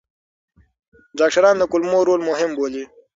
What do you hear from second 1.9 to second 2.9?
رول مهم بولي.